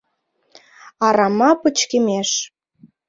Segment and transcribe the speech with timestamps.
[1.07, 2.29] Арама пычкемеш